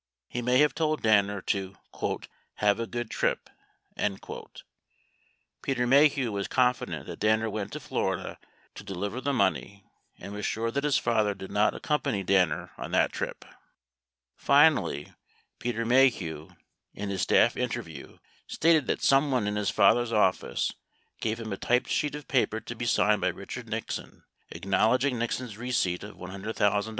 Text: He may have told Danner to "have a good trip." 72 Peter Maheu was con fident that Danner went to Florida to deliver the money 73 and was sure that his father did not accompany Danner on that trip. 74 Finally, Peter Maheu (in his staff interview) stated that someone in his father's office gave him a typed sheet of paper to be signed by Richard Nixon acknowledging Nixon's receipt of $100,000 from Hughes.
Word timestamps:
He 0.27 0.41
may 0.41 0.57
have 0.57 0.73
told 0.73 1.03
Danner 1.03 1.41
to 1.53 1.75
"have 2.55 2.79
a 2.79 2.87
good 2.87 3.11
trip." 3.11 3.51
72 3.95 4.45
Peter 5.61 5.85
Maheu 5.85 6.31
was 6.31 6.47
con 6.47 6.73
fident 6.73 7.05
that 7.05 7.19
Danner 7.19 7.51
went 7.51 7.71
to 7.73 7.79
Florida 7.79 8.39
to 8.73 8.83
deliver 8.83 9.21
the 9.21 9.31
money 9.31 9.83
73 10.13 10.25
and 10.25 10.33
was 10.33 10.43
sure 10.43 10.71
that 10.71 10.83
his 10.83 10.97
father 10.97 11.35
did 11.35 11.51
not 11.51 11.75
accompany 11.75 12.23
Danner 12.23 12.71
on 12.79 12.89
that 12.93 13.13
trip. 13.13 13.45
74 13.45 13.57
Finally, 14.37 15.13
Peter 15.59 15.85
Maheu 15.85 16.55
(in 16.95 17.09
his 17.11 17.21
staff 17.21 17.55
interview) 17.55 18.17
stated 18.47 18.87
that 18.87 19.03
someone 19.03 19.45
in 19.45 19.55
his 19.55 19.69
father's 19.69 20.11
office 20.11 20.73
gave 21.19 21.39
him 21.39 21.53
a 21.53 21.57
typed 21.57 21.91
sheet 21.91 22.15
of 22.15 22.27
paper 22.27 22.59
to 22.59 22.73
be 22.75 22.87
signed 22.87 23.21
by 23.21 23.27
Richard 23.29 23.69
Nixon 23.69 24.23
acknowledging 24.49 25.19
Nixon's 25.19 25.59
receipt 25.59 26.03
of 26.03 26.15
$100,000 26.15 26.55
from 26.57 26.83
Hughes. 26.83 26.87